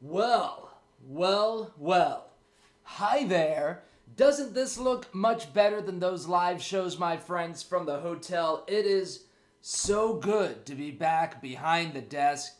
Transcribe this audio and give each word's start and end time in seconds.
Well, 0.00 0.70
well, 1.08 1.72
well. 1.76 2.30
Hi 2.84 3.24
there. 3.24 3.82
Doesn't 4.16 4.54
this 4.54 4.78
look 4.78 5.12
much 5.12 5.52
better 5.52 5.80
than 5.80 5.98
those 5.98 6.28
live 6.28 6.62
shows, 6.62 7.00
my 7.00 7.16
friends, 7.16 7.64
from 7.64 7.84
the 7.84 7.98
hotel? 7.98 8.64
It 8.68 8.86
is 8.86 9.24
so 9.60 10.14
good 10.14 10.64
to 10.66 10.76
be 10.76 10.92
back 10.92 11.42
behind 11.42 11.94
the 11.94 12.00
desk. 12.00 12.52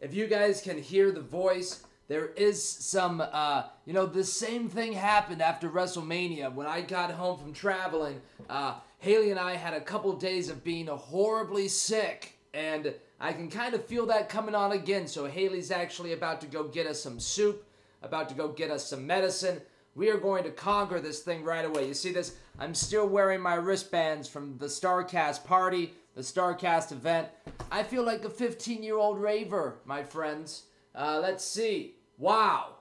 If 0.00 0.14
you 0.14 0.26
guys 0.28 0.62
can 0.62 0.78
hear 0.78 1.12
the 1.12 1.20
voice, 1.20 1.82
there 2.08 2.28
is 2.28 2.66
some, 2.66 3.20
uh, 3.20 3.64
you 3.84 3.92
know, 3.92 4.06
the 4.06 4.24
same 4.24 4.70
thing 4.70 4.94
happened 4.94 5.42
after 5.42 5.68
WrestleMania. 5.68 6.54
When 6.54 6.66
I 6.66 6.80
got 6.80 7.10
home 7.10 7.38
from 7.38 7.52
traveling, 7.52 8.22
uh, 8.48 8.76
Haley 8.96 9.30
and 9.30 9.38
I 9.38 9.56
had 9.56 9.74
a 9.74 9.80
couple 9.82 10.14
days 10.14 10.48
of 10.48 10.64
being 10.64 10.86
horribly 10.86 11.68
sick, 11.68 12.38
and 12.54 12.94
I 13.20 13.32
can 13.32 13.50
kind 13.50 13.74
of 13.74 13.84
feel 13.84 14.06
that 14.06 14.28
coming 14.28 14.54
on 14.54 14.72
again. 14.72 15.06
So 15.06 15.26
Haley's 15.26 15.70
actually 15.70 16.12
about 16.12 16.40
to 16.42 16.46
go 16.46 16.64
get 16.64 16.86
us 16.86 17.00
some 17.02 17.18
soup, 17.18 17.64
about 18.02 18.28
to 18.28 18.34
go 18.34 18.48
get 18.48 18.70
us 18.70 18.86
some 18.86 19.06
medicine. 19.06 19.60
We 19.94 20.10
are 20.10 20.18
going 20.18 20.44
to 20.44 20.50
conquer 20.50 21.00
this 21.00 21.20
thing 21.20 21.42
right 21.42 21.64
away. 21.64 21.88
You 21.88 21.94
see 21.94 22.12
this? 22.12 22.36
I'm 22.58 22.74
still 22.74 23.08
wearing 23.08 23.40
my 23.40 23.54
wristbands 23.54 24.28
from 24.28 24.56
the 24.58 24.66
StarCast 24.66 25.44
party, 25.44 25.94
the 26.14 26.22
StarCast 26.22 26.92
event. 26.92 27.28
I 27.72 27.82
feel 27.82 28.04
like 28.04 28.24
a 28.24 28.30
15 28.30 28.82
year 28.84 28.96
old 28.96 29.18
raver, 29.18 29.80
my 29.84 30.04
friends. 30.04 30.64
Uh, 30.94 31.18
let's 31.20 31.44
see. 31.44 31.96
Wow. 32.16 32.76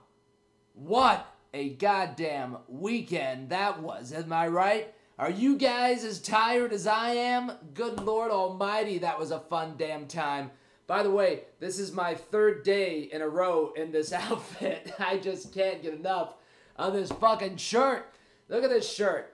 What 0.74 1.26
a 1.54 1.70
goddamn 1.70 2.58
weekend 2.68 3.50
that 3.50 3.82
was. 3.82 4.14
Am 4.14 4.32
I 4.32 4.48
right? 4.48 4.94
Are 5.20 5.32
you 5.32 5.58
guys 5.58 6.04
as 6.04 6.20
tired 6.20 6.72
as 6.72 6.86
I 6.86 7.10
am? 7.10 7.52
Good 7.74 8.02
Lord 8.02 8.30
Almighty, 8.30 9.00
that 9.00 9.18
was 9.18 9.32
a 9.32 9.40
fun 9.40 9.74
damn 9.76 10.06
time. 10.06 10.52
By 10.86 11.02
the 11.02 11.10
way, 11.10 11.46
this 11.60 11.80
is 11.80 11.92
my 11.92 12.14
third 12.14 12.62
day 12.62 13.10
in 13.12 13.24
a 13.24 13.28
row 13.28 13.74
in 13.76 13.92
this 13.92 14.14
outfit. 14.14 14.94
I 15.00 15.18
just 15.18 15.56
can't 15.56 15.82
get 15.82 15.96
enough 15.96 16.36
of 16.76 16.94
this 16.94 17.12
fucking 17.12 17.58
shirt. 17.58 18.14
Look 18.48 18.64
at 18.64 18.70
this 18.70 18.94
shirt. 18.94 19.34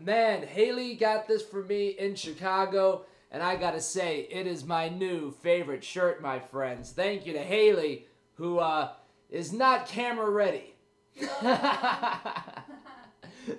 Man, 0.00 0.46
Haley 0.46 0.94
got 0.94 1.28
this 1.28 1.42
for 1.42 1.64
me 1.64 1.88
in 1.88 2.14
Chicago, 2.14 3.04
and 3.30 3.42
I 3.42 3.56
gotta 3.56 3.82
say, 3.82 4.26
it 4.30 4.46
is 4.46 4.64
my 4.64 4.88
new 4.88 5.32
favorite 5.42 5.84
shirt, 5.84 6.22
my 6.22 6.38
friends. 6.38 6.92
Thank 6.92 7.26
you 7.26 7.34
to 7.34 7.40
Haley, 7.40 8.06
who 8.36 8.58
uh, 8.58 8.92
is 9.28 9.52
not 9.52 9.86
camera 9.86 10.30
ready. 10.30 10.76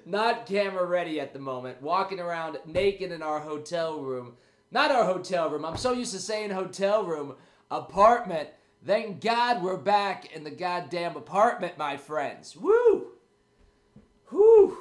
not 0.05 0.45
camera 0.45 0.85
ready 0.85 1.19
at 1.19 1.33
the 1.33 1.39
moment. 1.39 1.81
Walking 1.81 2.19
around 2.19 2.57
naked 2.65 3.11
in 3.11 3.21
our 3.21 3.39
hotel 3.39 4.01
room. 4.01 4.33
Not 4.71 4.91
our 4.91 5.05
hotel 5.05 5.49
room. 5.49 5.65
I'm 5.65 5.77
so 5.77 5.91
used 5.91 6.13
to 6.13 6.19
saying 6.19 6.51
hotel 6.51 7.03
room. 7.03 7.35
Apartment. 7.69 8.49
Thank 8.85 9.21
God 9.21 9.61
we're 9.61 9.77
back 9.77 10.35
in 10.35 10.43
the 10.43 10.51
goddamn 10.51 11.15
apartment, 11.15 11.77
my 11.77 11.97
friends. 11.97 12.55
Woo! 12.57 13.11
Whew. 14.29 14.77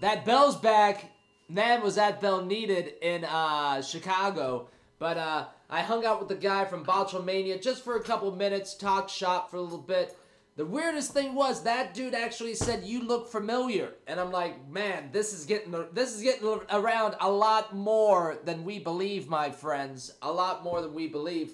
That 0.00 0.24
Bell's 0.24 0.56
back. 0.56 1.10
Man 1.48 1.82
was 1.82 1.94
that 1.94 2.20
Bell 2.20 2.44
needed 2.44 2.94
in 3.00 3.24
uh, 3.24 3.80
Chicago. 3.82 4.68
But 4.98 5.16
uh, 5.16 5.46
I 5.70 5.82
hung 5.82 6.04
out 6.04 6.18
with 6.20 6.28
the 6.28 6.34
guy 6.34 6.64
from 6.64 6.84
Botchamania 6.84 7.62
just 7.62 7.84
for 7.84 7.96
a 7.96 8.02
couple 8.02 8.30
minutes, 8.34 8.74
talked 8.74 9.10
shop 9.10 9.50
for 9.50 9.56
a 9.56 9.62
little 9.62 9.78
bit. 9.78 10.16
The 10.56 10.64
weirdest 10.64 11.12
thing 11.12 11.34
was 11.34 11.64
that 11.64 11.92
dude 11.92 12.14
actually 12.14 12.54
said 12.54 12.84
you 12.84 13.02
look 13.02 13.28
familiar, 13.28 13.92
and 14.06 14.18
I'm 14.18 14.32
like, 14.32 14.66
man, 14.70 15.10
this 15.12 15.34
is 15.34 15.44
getting 15.44 15.74
this 15.92 16.14
is 16.14 16.22
getting 16.22 16.60
around 16.70 17.14
a 17.20 17.30
lot 17.30 17.74
more 17.76 18.38
than 18.42 18.64
we 18.64 18.78
believe, 18.78 19.28
my 19.28 19.50
friends. 19.50 20.14
A 20.22 20.32
lot 20.32 20.64
more 20.64 20.80
than 20.80 20.94
we 20.94 21.08
believe. 21.08 21.52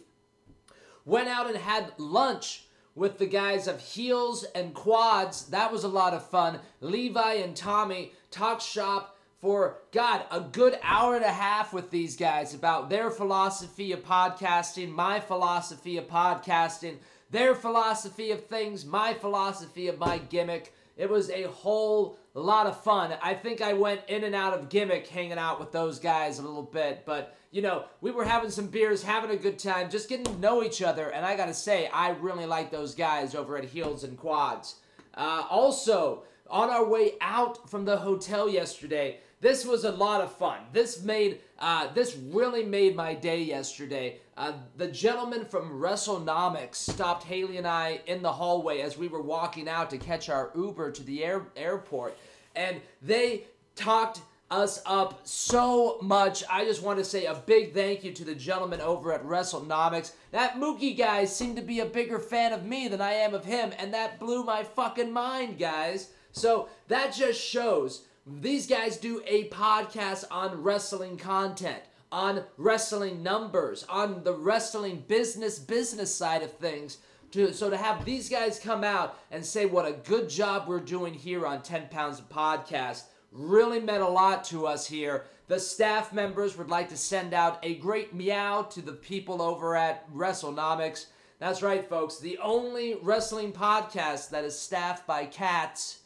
Went 1.05 1.29
out 1.29 1.49
and 1.49 1.57
had 1.57 1.93
lunch 1.99 2.67
with 2.95 3.19
the 3.19 3.27
guys 3.27 3.67
of 3.67 3.81
Heels 3.81 4.45
and 4.55 4.75
Quads. 4.75 5.47
That 5.47 5.73
was 5.73 5.85
a 5.85 5.89
lot 5.89 6.15
of 6.15 6.27
fun. 6.29 6.61
Levi 6.81 7.35
and 7.35 7.57
Tommy 7.57 8.13
talk 8.31 8.61
shop 8.61 9.19
for, 9.41 9.79
God, 9.91 10.25
a 10.31 10.41
good 10.41 10.79
hour 10.83 11.17
and 11.17 11.25
a 11.25 11.33
half 11.33 11.73
with 11.73 11.91
these 11.91 12.17
guys 12.17 12.55
about 12.55 12.91
their 12.91 13.11
philosophy 13.11 13.93
of 13.93 14.05
podcasting, 14.05 14.91
my 14.91 15.19
philosophy 15.19 15.97
of 15.97 16.07
podcasting, 16.07 16.99
their 17.31 17.55
philosophy 17.55 18.31
of 18.31 18.47
things, 18.47 18.85
my 18.85 19.15
philosophy 19.15 19.89
of 19.89 19.99
my 19.99 20.19
gimmick. 20.19 20.73
It 21.03 21.11
was 21.11 21.31
a 21.31 21.49
whole 21.49 22.17
lot 22.33 22.69
of 22.69 22.81
fun. 22.85 23.13
I 23.21 23.35
think 23.35 23.61
I 23.61 23.73
went 23.73 24.03
in 24.07 24.23
and 24.23 24.37
out 24.37 24.55
of 24.55 24.69
gimmick 24.69 25.09
hanging 25.09 25.33
out 25.33 25.59
with 25.59 25.73
those 25.73 25.99
guys 25.99 26.39
a 26.39 26.43
little 26.43 26.63
bit, 26.63 27.03
but 27.05 27.37
you 27.51 27.61
know, 27.61 27.87
we 28.01 28.13
were 28.13 28.25
having 28.25 28.51
some 28.51 28.69
beers, 28.69 29.03
having 29.03 29.33
a 29.33 29.37
good 29.37 29.59
time, 29.59 29.91
just 29.91 30.09
getting 30.09 30.27
to 30.27 30.39
know 30.39 30.63
each 30.63 30.81
other. 30.81 31.09
And 31.09 31.27
I 31.27 31.37
gotta 31.37 31.55
say, 31.55 31.89
I 31.89 32.11
really 32.11 32.47
like 32.47 32.71
those 32.71 32.95
guys 32.95 33.35
over 33.35 33.57
at 33.57 33.65
Heels 33.65 34.05
and 34.05 34.17
Quads. 34.17 34.77
Uh, 35.15 35.43
also, 35.51 36.23
on 36.49 36.71
our 36.71 36.87
way 36.89 37.15
out 37.21 37.69
from 37.69 37.85
the 37.85 37.97
hotel 37.97 38.49
yesterday, 38.49 39.19
this 39.41 39.67
was 39.67 39.83
a 39.83 39.91
lot 39.91 40.21
of 40.21 40.33
fun. 40.33 40.61
This 40.73 41.03
made, 41.03 41.41
uh, 41.59 41.93
this 41.95 42.17
really 42.17 42.65
made 42.65 42.95
my 42.95 43.13
day 43.13 43.43
yesterday. 43.43 44.21
Uh, 44.35 44.53
the 44.79 44.89
gentleman 44.89 45.45
from 45.45 45.79
WrestleNomics 45.79 46.77
stopped 46.77 47.25
Haley 47.25 47.59
and 47.59 47.67
I 47.67 48.01
in 48.07 48.23
the 48.23 48.33
hallway 48.33 48.81
as 48.81 48.97
we 48.97 49.09
were 49.09 49.21
walking 49.21 49.69
out 49.69 49.91
to 49.91 49.99
catch 49.99 50.31
our 50.31 50.51
Uber 50.55 50.91
to 50.93 51.03
the 51.03 51.23
air, 51.23 51.43
airport, 51.55 52.17
and 52.57 52.81
they 53.03 53.45
talked 53.77 54.23
us 54.51 54.83
up 54.87 55.21
so 55.25 55.99
much. 56.03 56.45
I 56.51 56.65
just 56.65 56.83
want 56.83 56.99
to 56.99 57.05
say 57.05 57.27
a 57.27 57.35
big 57.35 57.75
thank 57.75 58.05
you 58.05 58.13
to 58.13 58.25
the 58.25 58.35
gentleman 58.35 58.81
over 58.81 59.13
at 59.13 59.25
WrestleNomics. 59.25 60.13
That 60.31 60.57
Mookie 60.57 60.97
guy 60.97 61.25
seemed 61.27 61.57
to 61.57 61.63
be 61.63 61.81
a 61.81 61.87
bigger 61.87 62.19
fan 62.19 62.53
of 62.53 62.65
me 62.65 62.89
than 62.89 63.01
I 63.01 63.13
am 63.13 63.35
of 63.35 63.45
him, 63.45 63.73
and 63.79 63.93
that 63.93 64.19
blew 64.19 64.45
my 64.45 64.63
fucking 64.63 65.13
mind, 65.13 65.59
guys. 65.59 66.11
So 66.33 66.69
that 66.89 67.13
just 67.15 67.41
shows 67.41 68.07
these 68.27 68.67
guys 68.67 68.97
do 68.97 69.23
a 69.27 69.49
podcast 69.49 70.25
on 70.31 70.63
wrestling 70.63 71.17
content, 71.17 71.83
on 72.13 72.45
wrestling 72.59 73.23
numbers, 73.23 73.85
on 73.89 74.23
the 74.23 74.35
wrestling 74.35 75.03
business 75.09 75.59
business 75.59 76.15
side 76.15 76.43
of 76.43 76.53
things. 76.53 76.99
To, 77.33 77.55
so 77.55 77.71
to 77.71 77.79
have 77.79 78.05
these 78.05 78.29
guys 78.29 78.61
come 78.61 78.85
out 78.85 79.19
and 79.31 79.45
say 79.45 79.65
what 79.65 79.87
a 79.87 79.93
good 79.93 80.29
job 80.29 80.69
we're 80.69 80.81
doing 80.81 81.15
here 81.15 81.47
on 81.47 81.63
10 81.63 81.89
Pounds 81.89 82.19
of 82.19 82.29
Podcast 82.29 83.05
really 83.33 83.81
meant 83.81 84.03
a 84.03 84.09
lot 84.09 84.45
to 84.45 84.67
us 84.67 84.87
here. 84.87 85.25
The 85.49 85.59
staff 85.59 86.13
members 86.13 86.59
would 86.59 86.69
like 86.69 86.91
to 86.91 86.97
send 86.97 87.33
out 87.33 87.59
a 87.63 87.77
great 87.77 88.15
meow 88.15 88.63
to 88.63 88.83
the 88.83 88.93
people 88.93 89.41
over 89.41 89.75
at 89.75 90.13
WrestleNomics. 90.13 91.07
That's 91.39 91.63
right, 91.63 91.89
folks. 91.89 92.19
The 92.19 92.39
only 92.39 92.97
wrestling 93.03 93.53
podcast 93.53 94.31
that 94.31 94.45
is 94.45 94.59
staffed 94.59 95.07
by 95.07 95.25
cats. 95.25 96.02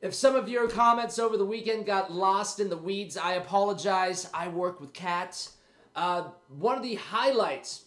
If 0.00 0.14
some 0.14 0.36
of 0.36 0.48
your 0.48 0.68
comments 0.68 1.18
over 1.18 1.36
the 1.36 1.44
weekend 1.44 1.86
got 1.86 2.12
lost 2.12 2.60
in 2.60 2.68
the 2.70 2.76
weeds, 2.76 3.16
I 3.16 3.32
apologize. 3.32 4.30
I 4.32 4.48
work 4.48 4.80
with 4.80 4.92
cats. 4.92 5.56
Uh, 5.96 6.28
one 6.48 6.76
of 6.76 6.84
the 6.84 6.94
highlights 6.94 7.84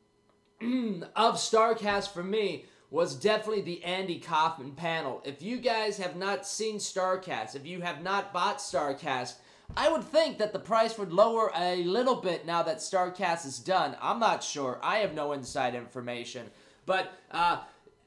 of 0.62 1.34
StarCast 1.34 2.14
for 2.14 2.22
me 2.22 2.64
was 2.90 3.14
definitely 3.14 3.60
the 3.60 3.84
Andy 3.84 4.18
Kaufman 4.18 4.72
panel. 4.72 5.20
If 5.24 5.42
you 5.42 5.58
guys 5.58 5.98
have 5.98 6.16
not 6.16 6.46
seen 6.46 6.78
StarCast, 6.78 7.54
if 7.54 7.66
you 7.66 7.82
have 7.82 8.02
not 8.02 8.32
bought 8.32 8.58
StarCast, 8.58 9.34
I 9.76 9.90
would 9.90 10.02
think 10.02 10.38
that 10.38 10.52
the 10.52 10.58
price 10.58 10.98
would 10.98 11.12
lower 11.12 11.52
a 11.54 11.84
little 11.84 12.16
bit 12.16 12.46
now 12.46 12.62
that 12.62 12.78
StarCast 12.78 13.46
is 13.46 13.58
done. 13.58 13.96
I'm 14.00 14.18
not 14.18 14.42
sure. 14.42 14.80
I 14.82 14.98
have 14.98 15.14
no 15.14 15.32
inside 15.32 15.74
information. 15.74 16.50
But 16.86 17.12
uh, 17.30 17.60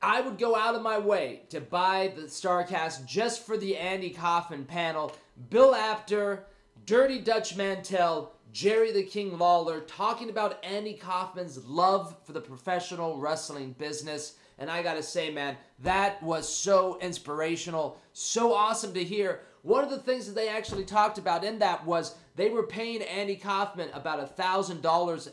I 0.04 0.20
would 0.20 0.38
go 0.38 0.54
out 0.54 0.76
of 0.76 0.82
my 0.82 0.98
way 1.00 1.44
to 1.50 1.62
buy 1.62 2.12
the 2.14 2.24
StarCast 2.24 3.06
just 3.06 3.46
for 3.46 3.56
the 3.56 3.78
Andy 3.78 4.10
Kaufman 4.10 4.66
panel. 4.66 5.14
Bill 5.50 5.74
Apter, 5.74 6.46
Dirty 6.86 7.20
Dutch 7.20 7.56
Mantell, 7.56 8.34
Jerry 8.52 8.92
the 8.92 9.04
King 9.04 9.38
Lawler 9.38 9.80
talking 9.80 10.30
about 10.30 10.64
Andy 10.64 10.96
Kaufman's 10.96 11.66
love 11.66 12.18
for 12.26 12.34
the 12.34 12.42
professional 12.42 13.18
wrestling 13.18 13.76
business. 13.80 14.36
And 14.60 14.70
I 14.70 14.84
gotta 14.84 15.02
say, 15.02 15.32
man, 15.32 15.56
that 15.80 16.22
was 16.22 16.54
so 16.54 17.00
inspirational, 17.00 17.98
so 18.12 18.54
awesome 18.54 18.94
to 18.96 19.04
hear. 19.06 19.40
One 19.62 19.86
of 19.86 19.90
the 19.90 20.00
things 20.00 20.28
that 20.28 20.36
they 20.36 20.50
actually 20.50 20.84
talked 20.84 21.18
about 21.18 21.46
in 21.46 21.60
that 21.60 21.86
was 21.86 22.16
they 22.36 22.50
were 22.50 22.68
paying 22.68 23.02
Andy 23.04 23.38
Kaufman 23.38 23.90
about 23.94 24.20
a 24.20 24.28
thousand 24.28 24.82
dollars 24.82 25.30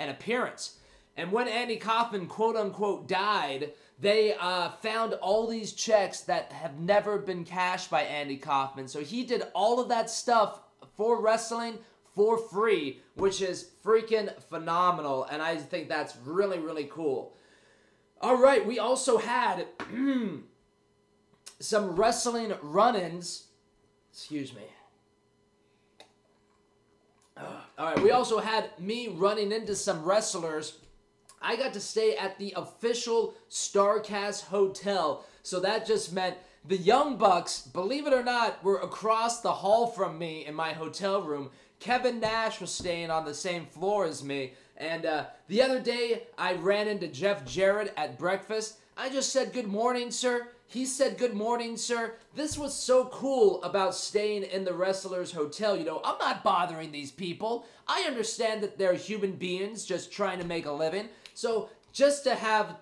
an 0.00 0.08
appearance. 0.08 0.78
And 1.16 1.30
when 1.30 1.48
Andy 1.48 1.76
Kaufman, 1.76 2.26
quote 2.26 2.56
unquote, 2.56 3.06
died, 3.06 3.72
they 3.98 4.34
uh, 4.34 4.70
found 4.82 5.14
all 5.14 5.46
these 5.46 5.72
checks 5.72 6.22
that 6.22 6.52
have 6.52 6.78
never 6.78 7.18
been 7.18 7.44
cashed 7.44 7.90
by 7.90 8.02
Andy 8.02 8.36
Kaufman. 8.36 8.88
So 8.88 9.00
he 9.00 9.24
did 9.24 9.44
all 9.54 9.80
of 9.80 9.88
that 9.90 10.10
stuff 10.10 10.60
for 10.96 11.20
wrestling 11.20 11.78
for 12.14 12.36
free, 12.38 13.00
which 13.14 13.40
is 13.40 13.70
freaking 13.84 14.32
phenomenal. 14.50 15.24
And 15.24 15.42
I 15.42 15.56
think 15.56 15.88
that's 15.88 16.16
really, 16.24 16.58
really 16.58 16.88
cool. 16.90 17.34
All 18.20 18.40
right, 18.40 18.64
we 18.64 18.78
also 18.78 19.18
had 19.18 19.66
some 21.60 21.96
wrestling 21.96 22.52
run 22.62 22.96
ins. 22.96 23.46
Excuse 24.12 24.54
me. 24.54 24.62
All 27.36 27.86
right, 27.86 28.02
we 28.02 28.10
also 28.10 28.38
had 28.38 28.78
me 28.78 29.08
running 29.08 29.52
into 29.52 29.74
some 29.74 30.04
wrestlers. 30.04 30.78
I 31.42 31.56
got 31.56 31.72
to 31.74 31.80
stay 31.80 32.16
at 32.16 32.38
the 32.38 32.54
official 32.56 33.34
StarCast 33.50 34.44
Hotel, 34.44 35.24
so 35.42 35.60
that 35.60 35.86
just 35.86 36.12
meant 36.12 36.36
the 36.64 36.76
Young 36.76 37.16
Bucks, 37.16 37.62
believe 37.62 38.06
it 38.06 38.12
or 38.12 38.22
not, 38.22 38.62
were 38.62 38.78
across 38.78 39.40
the 39.40 39.52
hall 39.52 39.88
from 39.88 40.16
me 40.18 40.46
in 40.46 40.54
my 40.54 40.72
hotel 40.72 41.20
room. 41.20 41.50
Kevin 41.80 42.20
Nash 42.20 42.60
was 42.60 42.70
staying 42.70 43.10
on 43.10 43.24
the 43.24 43.34
same 43.34 43.66
floor 43.66 44.04
as 44.04 44.22
me. 44.22 44.52
And 44.76 45.04
uh, 45.04 45.24
the 45.48 45.60
other 45.60 45.80
day, 45.80 46.22
I 46.38 46.54
ran 46.54 46.86
into 46.86 47.08
Jeff 47.08 47.44
Jarrett 47.44 47.92
at 47.96 48.18
breakfast. 48.18 48.78
I 48.96 49.08
just 49.10 49.32
said, 49.32 49.52
Good 49.52 49.66
morning, 49.66 50.12
sir. 50.12 50.48
He 50.68 50.86
said, 50.86 51.18
Good 51.18 51.34
morning, 51.34 51.76
sir. 51.76 52.14
This 52.36 52.56
was 52.56 52.74
so 52.74 53.06
cool 53.06 53.62
about 53.64 53.96
staying 53.96 54.44
in 54.44 54.64
the 54.64 54.72
wrestler's 54.72 55.32
hotel. 55.32 55.76
You 55.76 55.84
know, 55.84 56.00
I'm 56.04 56.18
not 56.18 56.44
bothering 56.44 56.92
these 56.92 57.10
people. 57.10 57.66
I 57.88 58.04
understand 58.06 58.62
that 58.62 58.78
they're 58.78 58.94
human 58.94 59.32
beings 59.32 59.84
just 59.84 60.12
trying 60.12 60.38
to 60.38 60.46
make 60.46 60.66
a 60.66 60.72
living. 60.72 61.08
So 61.34 61.70
just 61.92 62.24
to 62.24 62.34
have 62.34 62.76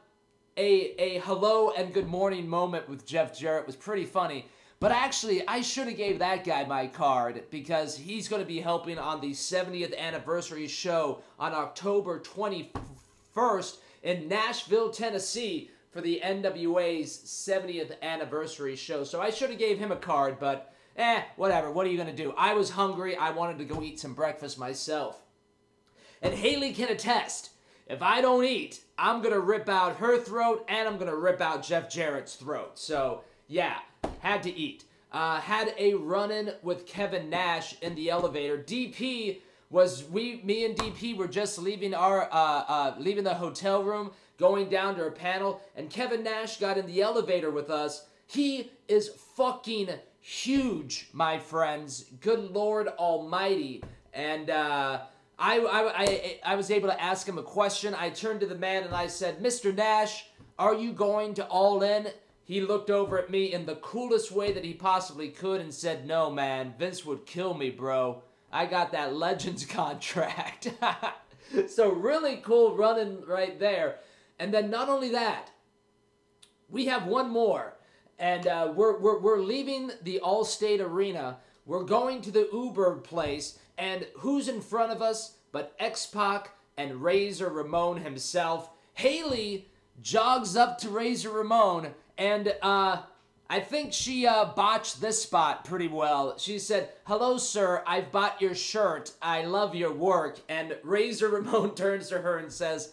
a, 0.56 0.94
a 1.00 1.20
hello 1.20 1.70
and 1.70 1.94
good 1.94 2.08
morning 2.08 2.48
moment 2.48 2.88
with 2.88 3.06
Jeff 3.06 3.36
Jarrett 3.36 3.66
was 3.66 3.76
pretty 3.76 4.04
funny. 4.04 4.46
But 4.80 4.92
actually, 4.92 5.46
I 5.46 5.60
should 5.60 5.88
have 5.88 5.96
gave 5.96 6.18
that 6.18 6.44
guy 6.44 6.64
my 6.64 6.86
card 6.86 7.44
because 7.50 7.96
he's 7.96 8.28
going 8.28 8.40
to 8.40 8.48
be 8.48 8.60
helping 8.60 8.98
on 8.98 9.20
the 9.20 9.32
70th 9.32 9.96
anniversary 9.96 10.66
show 10.66 11.22
on 11.38 11.52
October 11.52 12.18
21st 12.18 13.76
in 14.02 14.26
Nashville, 14.26 14.90
Tennessee 14.90 15.70
for 15.90 16.00
the 16.00 16.20
NWA's 16.24 17.18
70th 17.18 18.00
anniversary 18.00 18.74
show. 18.74 19.04
So 19.04 19.20
I 19.20 19.30
should 19.30 19.50
have 19.50 19.58
gave 19.58 19.78
him 19.78 19.92
a 19.92 19.96
card, 19.96 20.38
but 20.40 20.72
eh, 20.96 21.22
whatever. 21.36 21.70
What 21.70 21.86
are 21.86 21.90
you 21.90 21.98
going 21.98 22.14
to 22.14 22.22
do? 22.22 22.32
I 22.38 22.54
was 22.54 22.70
hungry. 22.70 23.16
I 23.16 23.30
wanted 23.30 23.58
to 23.58 23.64
go 23.66 23.82
eat 23.82 24.00
some 24.00 24.14
breakfast 24.14 24.58
myself. 24.58 25.20
And 26.22 26.32
Haley 26.32 26.72
can 26.72 26.88
attest. 26.88 27.50
If 27.90 28.02
I 28.02 28.20
don't 28.20 28.44
eat, 28.44 28.82
I'm 28.96 29.20
going 29.20 29.34
to 29.34 29.40
rip 29.40 29.68
out 29.68 29.96
her 29.96 30.16
throat 30.16 30.64
and 30.68 30.86
I'm 30.88 30.94
going 30.94 31.10
to 31.10 31.16
rip 31.16 31.40
out 31.40 31.64
Jeff 31.64 31.90
Jarrett's 31.90 32.36
throat. 32.36 32.78
So, 32.78 33.22
yeah, 33.48 33.78
had 34.20 34.44
to 34.44 34.56
eat. 34.56 34.84
Uh, 35.10 35.40
had 35.40 35.74
a 35.76 35.94
run-in 35.94 36.52
with 36.62 36.86
Kevin 36.86 37.28
Nash 37.28 37.74
in 37.80 37.96
the 37.96 38.08
elevator. 38.08 38.56
DP 38.58 39.40
was 39.70 40.04
we, 40.04 40.40
me 40.44 40.64
and 40.64 40.76
DP 40.76 41.16
were 41.16 41.26
just 41.26 41.58
leaving 41.58 41.92
our 41.92 42.28
uh, 42.30 42.64
uh, 42.68 42.94
leaving 42.96 43.24
the 43.24 43.34
hotel 43.34 43.82
room, 43.82 44.12
going 44.38 44.68
down 44.68 44.94
to 44.94 45.02
our 45.02 45.10
panel, 45.10 45.60
and 45.74 45.90
Kevin 45.90 46.22
Nash 46.22 46.58
got 46.58 46.78
in 46.78 46.86
the 46.86 47.02
elevator 47.02 47.50
with 47.50 47.70
us. 47.70 48.06
He 48.28 48.70
is 48.86 49.08
fucking 49.36 49.88
huge, 50.20 51.08
my 51.12 51.40
friends. 51.40 52.04
Good 52.20 52.52
Lord 52.52 52.86
Almighty, 52.86 53.82
and. 54.14 54.48
Uh, 54.48 55.00
I, 55.40 55.58
I, 55.58 56.02
I, 56.02 56.40
I 56.44 56.54
was 56.54 56.70
able 56.70 56.88
to 56.88 57.02
ask 57.02 57.26
him 57.26 57.38
a 57.38 57.42
question. 57.42 57.94
I 57.94 58.10
turned 58.10 58.40
to 58.40 58.46
the 58.46 58.54
man 58.54 58.84
and 58.84 58.94
I 58.94 59.06
said, 59.06 59.42
Mr. 59.42 59.74
Nash, 59.74 60.26
are 60.58 60.74
you 60.74 60.92
going 60.92 61.32
to 61.34 61.46
All 61.46 61.82
In? 61.82 62.08
He 62.44 62.60
looked 62.60 62.90
over 62.90 63.18
at 63.18 63.30
me 63.30 63.54
in 63.54 63.64
the 63.64 63.76
coolest 63.76 64.30
way 64.30 64.52
that 64.52 64.64
he 64.64 64.74
possibly 64.74 65.28
could 65.28 65.60
and 65.60 65.72
said, 65.72 66.06
No, 66.06 66.30
man, 66.30 66.74
Vince 66.78 67.06
would 67.06 67.24
kill 67.24 67.54
me, 67.54 67.70
bro. 67.70 68.22
I 68.52 68.66
got 68.66 68.92
that 68.92 69.14
Legends 69.14 69.64
contract. 69.66 70.70
so, 71.68 71.90
really 71.90 72.38
cool 72.38 72.76
running 72.76 73.24
right 73.26 73.58
there. 73.58 73.96
And 74.38 74.52
then, 74.52 74.68
not 74.68 74.88
only 74.88 75.10
that, 75.12 75.50
we 76.68 76.86
have 76.86 77.06
one 77.06 77.30
more. 77.30 77.76
And 78.18 78.46
uh, 78.46 78.72
we're, 78.74 78.98
we're, 78.98 79.20
we're 79.20 79.40
leaving 79.40 79.92
the 80.02 80.20
Allstate 80.22 80.80
Arena. 80.80 81.38
We're 81.64 81.84
going 81.84 82.20
to 82.22 82.30
the 82.30 82.48
Uber 82.52 82.96
place. 82.96 83.58
And 83.80 84.06
who's 84.18 84.46
in 84.46 84.60
front 84.60 84.92
of 84.92 85.00
us 85.00 85.38
but 85.52 85.74
X 85.80 86.06
Pac 86.06 86.50
and 86.76 87.02
Razor 87.02 87.48
Ramon 87.48 87.96
himself? 88.02 88.68
Haley 88.92 89.68
jogs 90.02 90.54
up 90.54 90.78
to 90.78 90.90
Razor 90.90 91.30
Ramon 91.30 91.94
and 92.18 92.54
uh, 92.60 92.98
I 93.48 93.58
think 93.58 93.94
she 93.94 94.26
uh, 94.26 94.44
botched 94.44 95.00
this 95.00 95.22
spot 95.22 95.64
pretty 95.64 95.88
well. 95.88 96.38
She 96.38 96.58
said, 96.58 96.90
Hello, 97.04 97.38
sir, 97.38 97.82
I've 97.86 98.12
bought 98.12 98.40
your 98.40 98.54
shirt. 98.54 99.12
I 99.22 99.44
love 99.44 99.74
your 99.74 99.92
work. 99.92 100.38
And 100.48 100.76
Razor 100.84 101.28
Ramon 101.30 101.74
turns 101.74 102.10
to 102.10 102.20
her 102.20 102.36
and 102.36 102.52
says, 102.52 102.92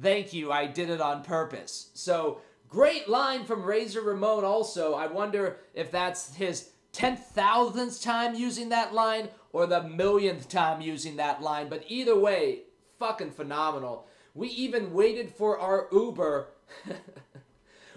Thank 0.00 0.32
you, 0.32 0.52
I 0.52 0.66
did 0.66 0.88
it 0.88 1.00
on 1.00 1.24
purpose. 1.24 1.90
So, 1.94 2.40
great 2.68 3.08
line 3.08 3.44
from 3.44 3.64
Razor 3.64 4.02
Ramon 4.02 4.44
also. 4.44 4.94
I 4.94 5.08
wonder 5.08 5.58
if 5.74 5.90
that's 5.90 6.34
his 6.36 6.70
10,000th 6.94 8.02
time 8.02 8.34
using 8.34 8.68
that 8.68 8.94
line 8.94 9.28
or 9.52 9.66
the 9.66 9.82
millionth 9.82 10.48
time 10.48 10.80
using 10.80 11.16
that 11.16 11.42
line. 11.42 11.68
But 11.68 11.84
either 11.88 12.18
way, 12.18 12.60
fucking 12.98 13.32
phenomenal. 13.32 14.06
We 14.34 14.48
even 14.48 14.92
waited 14.92 15.30
for 15.30 15.58
our 15.58 15.88
Uber. 15.92 16.48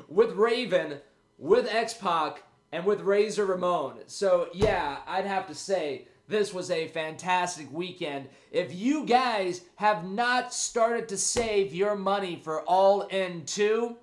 with 0.08 0.34
Raven, 0.34 1.00
with 1.38 1.68
X 1.74 1.94
Pac, 1.94 2.44
and 2.72 2.86
with 2.86 3.02
Razor 3.02 3.46
Ramon. 3.46 4.00
So, 4.08 4.50
yeah, 4.54 5.00
I'd 5.08 5.26
have 5.26 5.48
to 5.48 5.56
say 5.56 6.08
this 6.28 6.54
was 6.54 6.72
a 6.72 6.88
fantastic 6.90 7.72
weekend. 7.72 8.30
If 8.52 8.74
you 8.74 9.06
guys 9.06 9.62
have 9.76 10.06
not 10.06 10.54
started 10.54 11.10
to 11.10 11.18
save 11.18 11.74
your 11.74 11.96
money 11.96 12.40
for 12.42 12.62
All 12.62 13.02
In 13.02 13.44
2, 13.46 13.98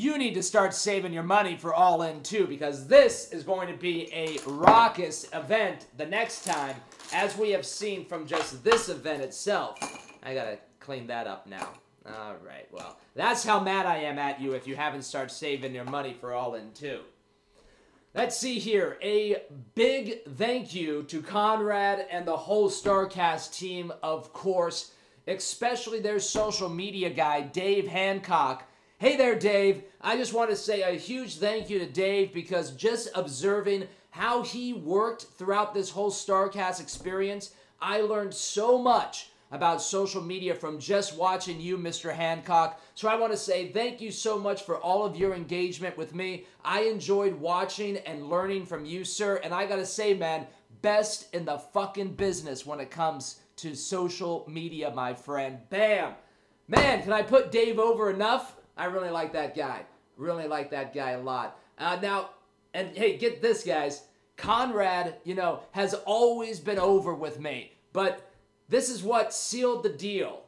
you 0.00 0.16
need 0.16 0.32
to 0.32 0.42
start 0.42 0.72
saving 0.72 1.12
your 1.12 1.22
money 1.22 1.56
for 1.56 1.74
All 1.74 2.02
In 2.02 2.22
2 2.22 2.46
because 2.46 2.86
this 2.86 3.30
is 3.32 3.42
going 3.42 3.68
to 3.68 3.76
be 3.76 4.10
a 4.14 4.38
raucous 4.46 5.26
event 5.34 5.86
the 5.98 6.06
next 6.06 6.44
time, 6.44 6.74
as 7.12 7.36
we 7.36 7.50
have 7.50 7.66
seen 7.66 8.06
from 8.06 8.26
just 8.26 8.64
this 8.64 8.88
event 8.88 9.22
itself. 9.22 9.78
I 10.22 10.32
gotta 10.32 10.58
clean 10.78 11.06
that 11.08 11.26
up 11.26 11.46
now. 11.46 11.68
All 12.06 12.36
right, 12.46 12.66
well, 12.72 12.98
that's 13.14 13.44
how 13.44 13.60
mad 13.60 13.84
I 13.84 13.98
am 13.98 14.18
at 14.18 14.40
you 14.40 14.52
if 14.52 14.66
you 14.66 14.74
haven't 14.74 15.02
started 15.02 15.30
saving 15.30 15.74
your 15.74 15.84
money 15.84 16.16
for 16.18 16.32
All 16.32 16.54
In 16.54 16.72
2. 16.72 17.00
Let's 18.14 18.38
see 18.38 18.58
here. 18.58 18.96
A 19.02 19.42
big 19.74 20.24
thank 20.24 20.74
you 20.74 21.02
to 21.04 21.20
Conrad 21.20 22.06
and 22.10 22.26
the 22.26 22.36
whole 22.36 22.70
StarCast 22.70 23.54
team, 23.56 23.92
of 24.02 24.32
course. 24.32 24.92
especially 25.26 26.00
their 26.00 26.18
social 26.18 26.68
media 26.68 27.10
guy, 27.10 27.40
Dave 27.40 27.86
Hancock. 27.86 28.64
Hey 29.00 29.16
there, 29.16 29.34
Dave. 29.34 29.84
I 30.02 30.18
just 30.18 30.34
want 30.34 30.50
to 30.50 30.56
say 30.56 30.82
a 30.82 30.90
huge 30.90 31.38
thank 31.38 31.70
you 31.70 31.78
to 31.78 31.86
Dave 31.86 32.34
because 32.34 32.72
just 32.72 33.08
observing 33.14 33.88
how 34.10 34.42
he 34.42 34.74
worked 34.74 35.22
throughout 35.38 35.72
this 35.72 35.88
whole 35.88 36.10
StarCast 36.10 36.82
experience, 36.82 37.54
I 37.80 38.02
learned 38.02 38.34
so 38.34 38.76
much 38.76 39.30
about 39.52 39.80
social 39.80 40.20
media 40.20 40.54
from 40.54 40.78
just 40.78 41.16
watching 41.16 41.58
you, 41.58 41.78
Mr. 41.78 42.12
Hancock. 42.12 42.78
So 42.94 43.08
I 43.08 43.14
want 43.14 43.32
to 43.32 43.38
say 43.38 43.72
thank 43.72 44.02
you 44.02 44.10
so 44.10 44.38
much 44.38 44.64
for 44.64 44.76
all 44.76 45.06
of 45.06 45.16
your 45.16 45.32
engagement 45.32 45.96
with 45.96 46.14
me. 46.14 46.44
I 46.62 46.82
enjoyed 46.82 47.32
watching 47.32 47.96
and 47.96 48.28
learning 48.28 48.66
from 48.66 48.84
you, 48.84 49.04
sir. 49.04 49.36
And 49.42 49.54
I 49.54 49.64
got 49.64 49.76
to 49.76 49.86
say, 49.86 50.12
man, 50.12 50.46
best 50.82 51.34
in 51.34 51.46
the 51.46 51.56
fucking 51.56 52.16
business 52.16 52.66
when 52.66 52.80
it 52.80 52.90
comes 52.90 53.40
to 53.56 53.74
social 53.74 54.44
media, 54.46 54.92
my 54.94 55.14
friend. 55.14 55.56
Bam! 55.70 56.12
Man, 56.68 57.02
can 57.02 57.14
I 57.14 57.22
put 57.22 57.50
Dave 57.50 57.78
over 57.78 58.10
enough? 58.10 58.56
I 58.80 58.86
really 58.86 59.10
like 59.10 59.34
that 59.34 59.54
guy. 59.54 59.82
Really 60.16 60.48
like 60.48 60.70
that 60.70 60.94
guy 60.94 61.10
a 61.10 61.20
lot. 61.20 61.58
Uh, 61.76 61.98
now, 62.00 62.30
and 62.72 62.96
hey, 62.96 63.18
get 63.18 63.42
this, 63.42 63.62
guys. 63.62 64.04
Conrad, 64.38 65.16
you 65.22 65.34
know, 65.34 65.60
has 65.72 65.92
always 65.92 66.60
been 66.60 66.78
over 66.78 67.14
with 67.14 67.38
me. 67.38 67.72
But 67.92 68.32
this 68.70 68.88
is 68.88 69.02
what 69.02 69.34
sealed 69.34 69.82
the 69.82 69.90
deal 69.90 70.44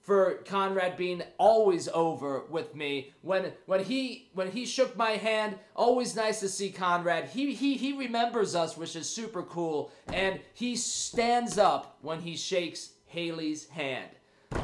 for 0.00 0.42
Conrad 0.46 0.96
being 0.96 1.22
always 1.38 1.86
over 1.86 2.42
with 2.50 2.74
me. 2.74 3.12
When 3.22 3.52
when 3.66 3.84
he 3.84 4.30
when 4.34 4.50
he 4.50 4.66
shook 4.66 4.96
my 4.96 5.12
hand, 5.12 5.56
always 5.76 6.16
nice 6.16 6.40
to 6.40 6.48
see 6.48 6.70
Conrad. 6.70 7.26
He 7.26 7.54
he 7.54 7.76
he 7.76 7.92
remembers 7.92 8.56
us, 8.56 8.76
which 8.76 8.96
is 8.96 9.08
super 9.08 9.44
cool, 9.44 9.92
and 10.12 10.40
he 10.54 10.74
stands 10.74 11.56
up 11.56 11.98
when 12.02 12.20
he 12.20 12.36
shakes 12.36 12.94
Haley's 13.04 13.68
hand. 13.68 14.10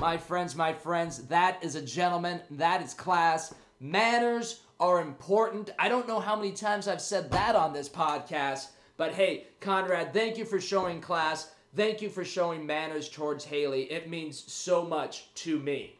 My 0.00 0.16
friends, 0.16 0.54
my 0.54 0.72
friends, 0.72 1.18
that 1.28 1.62
is 1.62 1.74
a 1.74 1.82
gentleman. 1.82 2.40
That 2.50 2.82
is 2.82 2.94
class. 2.94 3.54
Manners 3.80 4.60
are 4.78 5.00
important. 5.00 5.70
I 5.78 5.88
don't 5.88 6.08
know 6.08 6.20
how 6.20 6.36
many 6.36 6.52
times 6.52 6.88
I've 6.88 7.00
said 7.00 7.30
that 7.30 7.54
on 7.54 7.72
this 7.72 7.88
podcast, 7.88 8.68
but 8.96 9.12
hey, 9.12 9.46
Conrad, 9.60 10.12
thank 10.12 10.36
you 10.38 10.44
for 10.44 10.60
showing 10.60 11.00
class. 11.00 11.52
Thank 11.74 12.02
you 12.02 12.10
for 12.10 12.24
showing 12.24 12.66
manners 12.66 13.08
towards 13.08 13.44
Haley. 13.44 13.84
It 13.84 14.10
means 14.10 14.42
so 14.52 14.84
much 14.84 15.32
to 15.36 15.58
me. 15.58 15.98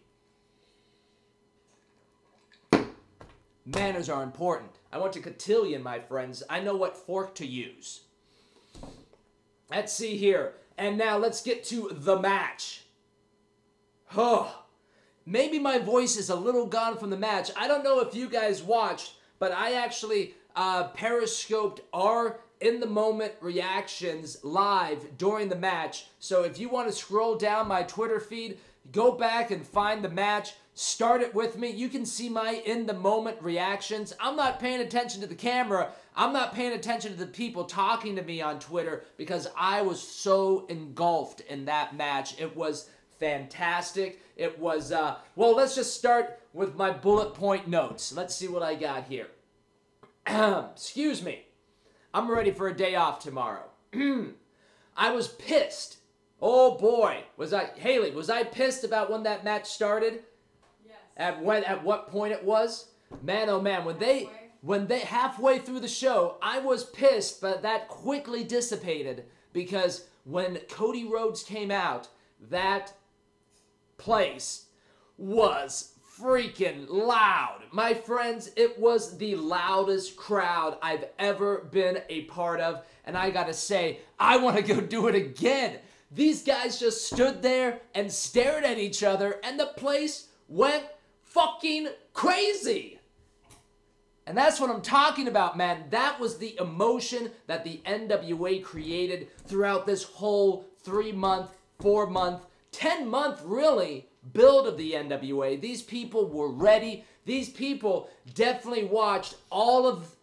Manners 3.64 4.08
are 4.08 4.22
important. 4.22 4.70
I 4.92 4.98
went 4.98 5.12
to 5.14 5.20
Cotillion, 5.20 5.82
my 5.82 6.00
friends. 6.00 6.42
I 6.50 6.60
know 6.60 6.76
what 6.76 6.96
fork 6.96 7.34
to 7.36 7.46
use. 7.46 8.02
Let's 9.70 9.92
see 9.92 10.16
here. 10.16 10.54
And 10.76 10.98
now 10.98 11.16
let's 11.16 11.42
get 11.42 11.64
to 11.64 11.88
the 11.92 12.18
match. 12.18 12.84
Oh, 14.16 14.64
maybe 15.24 15.58
my 15.58 15.78
voice 15.78 16.16
is 16.16 16.28
a 16.28 16.36
little 16.36 16.66
gone 16.66 16.98
from 16.98 17.10
the 17.10 17.16
match. 17.16 17.50
I 17.56 17.66
don't 17.66 17.84
know 17.84 18.00
if 18.00 18.14
you 18.14 18.28
guys 18.28 18.62
watched, 18.62 19.14
but 19.38 19.52
I 19.52 19.74
actually 19.74 20.34
uh, 20.54 20.88
periscoped 20.88 21.80
our 21.94 22.40
in 22.60 22.78
the 22.78 22.86
moment 22.86 23.32
reactions 23.40 24.38
live 24.44 25.16
during 25.18 25.48
the 25.48 25.56
match. 25.56 26.06
So 26.18 26.44
if 26.44 26.58
you 26.58 26.68
want 26.68 26.88
to 26.88 26.94
scroll 26.94 27.36
down 27.36 27.68
my 27.68 27.82
Twitter 27.82 28.20
feed, 28.20 28.58
go 28.92 29.12
back 29.12 29.50
and 29.50 29.66
find 29.66 30.04
the 30.04 30.10
match. 30.10 30.52
Start 30.74 31.22
it 31.22 31.34
with 31.34 31.58
me. 31.58 31.70
You 31.70 31.88
can 31.88 32.06
see 32.06 32.28
my 32.28 32.62
in 32.64 32.86
the 32.86 32.94
moment 32.94 33.38
reactions. 33.42 34.14
I'm 34.20 34.36
not 34.36 34.60
paying 34.60 34.80
attention 34.80 35.20
to 35.22 35.26
the 35.26 35.34
camera. 35.34 35.90
I'm 36.14 36.32
not 36.32 36.54
paying 36.54 36.72
attention 36.72 37.12
to 37.12 37.18
the 37.18 37.26
people 37.26 37.64
talking 37.64 38.16
to 38.16 38.22
me 38.22 38.40
on 38.40 38.58
Twitter 38.58 39.04
because 39.16 39.48
I 39.56 39.82
was 39.82 40.00
so 40.00 40.66
engulfed 40.68 41.40
in 41.40 41.64
that 41.64 41.96
match. 41.96 42.40
It 42.40 42.54
was 42.54 42.88
fantastic. 43.22 44.20
It 44.36 44.58
was, 44.58 44.90
uh, 44.90 45.16
well, 45.36 45.54
let's 45.54 45.76
just 45.76 45.94
start 45.94 46.40
with 46.52 46.74
my 46.74 46.90
bullet 46.90 47.34
point 47.34 47.68
notes. 47.68 48.12
Let's 48.12 48.34
see 48.34 48.48
what 48.48 48.64
I 48.64 48.74
got 48.74 49.04
here. 49.04 49.28
Excuse 50.26 51.22
me. 51.22 51.44
I'm 52.12 52.28
ready 52.28 52.50
for 52.50 52.66
a 52.66 52.76
day 52.76 52.96
off 52.96 53.20
tomorrow. 53.20 53.66
I 54.96 55.12
was 55.12 55.28
pissed. 55.28 55.98
Oh 56.40 56.76
boy, 56.76 57.22
was 57.36 57.52
I 57.52 57.66
Haley, 57.76 58.10
was 58.10 58.28
I 58.28 58.42
pissed 58.42 58.82
about 58.82 59.10
when 59.10 59.22
that 59.22 59.44
match 59.44 59.70
started? 59.70 60.24
Yes. 60.84 60.96
At 61.16 61.42
when 61.42 61.62
at 61.62 61.84
what 61.84 62.10
point 62.10 62.32
it 62.32 62.44
was? 62.44 62.88
Man 63.22 63.48
oh 63.48 63.60
man, 63.60 63.84
when 63.84 63.98
they 63.98 64.28
when 64.60 64.88
they 64.88 64.98
halfway 64.98 65.60
through 65.60 65.80
the 65.80 65.88
show, 65.88 66.38
I 66.42 66.58
was 66.58 66.84
pissed, 66.84 67.40
but 67.40 67.62
that 67.62 67.88
quickly 67.88 68.42
dissipated 68.42 69.24
because 69.52 70.06
when 70.24 70.56
Cody 70.68 71.04
Rhodes 71.04 71.44
came 71.44 71.70
out, 71.70 72.08
that 72.50 72.92
place 74.02 74.66
was 75.16 75.92
freaking 76.18 76.86
loud. 76.88 77.60
My 77.70 77.94
friends, 77.94 78.50
it 78.56 78.78
was 78.78 79.16
the 79.16 79.36
loudest 79.36 80.16
crowd 80.16 80.76
I've 80.82 81.06
ever 81.18 81.68
been 81.70 82.00
a 82.08 82.22
part 82.22 82.60
of. 82.60 82.84
And 83.04 83.16
I 83.16 83.30
gotta 83.30 83.54
say, 83.54 84.00
I 84.18 84.36
wanna 84.38 84.62
go 84.62 84.80
do 84.80 85.06
it 85.06 85.14
again. 85.14 85.78
These 86.10 86.42
guys 86.42 86.78
just 86.78 87.06
stood 87.06 87.42
there 87.42 87.80
and 87.94 88.12
stared 88.12 88.64
at 88.64 88.78
each 88.78 89.02
other, 89.02 89.40
and 89.42 89.58
the 89.58 89.72
place 89.76 90.28
went 90.48 90.84
fucking 91.22 91.88
crazy. 92.12 92.98
And 94.26 94.36
that's 94.36 94.60
what 94.60 94.70
I'm 94.70 94.82
talking 94.82 95.28
about, 95.28 95.56
man. 95.56 95.84
That 95.90 96.20
was 96.20 96.38
the 96.38 96.56
emotion 96.60 97.30
that 97.46 97.64
the 97.64 97.80
NWA 97.86 98.62
created 98.62 99.28
throughout 99.46 99.86
this 99.86 100.02
whole 100.02 100.66
three 100.82 101.12
month, 101.12 101.50
four 101.80 102.06
month, 102.06 102.46
10 102.72 103.08
month, 103.08 103.42
really, 103.44 104.08
build 104.32 104.66
of 104.66 104.76
the 104.76 104.92
NWA. 104.92 105.60
These 105.60 105.82
people 105.82 106.28
were 106.28 106.50
ready. 106.50 107.04
These 107.24 107.50
people 107.50 108.10
definitely 108.34 108.84
watched 108.84 109.36
all 109.50 109.86
of 109.86 110.16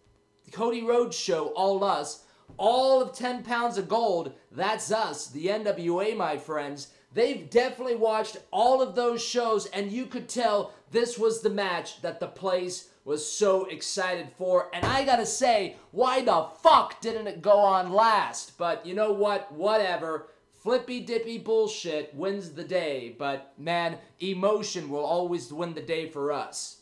Cody 0.52 0.84
Rhodes' 0.84 1.18
show, 1.18 1.48
All 1.50 1.84
Us, 1.84 2.24
all 2.58 3.02
of 3.02 3.16
10 3.16 3.44
Pounds 3.44 3.78
of 3.78 3.88
Gold. 3.88 4.34
That's 4.52 4.92
us, 4.92 5.28
the 5.28 5.48
NWA, 5.48 6.16
my 6.18 6.38
friends. 6.38 6.90
They've 7.14 7.50
definitely 7.50 7.96
watched 7.96 8.38
all 8.52 8.82
of 8.82 8.96
those 8.96 9.24
shows, 9.24 9.66
and 9.68 9.92
you 9.92 10.06
could 10.06 10.28
tell 10.28 10.74
this 10.92 11.18
was 11.18 11.42
the 11.42 11.50
match 11.50 12.02
that 12.02 12.20
the 12.20 12.28
place 12.28 12.90
was 13.06 13.28
so 13.28 13.66
excited 13.66 14.30
for. 14.38 14.70
And 14.74 14.86
I 14.86 15.04
gotta 15.06 15.26
say, 15.26 15.78
why 15.92 16.22
the 16.22 16.48
fuck 16.62 17.02
didn't 17.02 17.28
it 17.28 17.42
go 17.42 17.58
on 17.58 17.92
last? 17.92 18.58
But 18.58 18.86
you 18.86 18.94
know 18.94 19.12
what? 19.12 19.52
Whatever. 19.52 20.28
Flippy 20.70 21.00
dippy 21.00 21.40
bullshit 21.40 22.14
wins 22.14 22.52
the 22.52 22.64
day, 22.64 23.16
but 23.18 23.54
man, 23.58 23.98
emotion 24.20 24.88
will 24.88 25.04
always 25.04 25.52
win 25.52 25.74
the 25.74 25.82
day 25.82 26.08
for 26.08 26.32
us. 26.32 26.82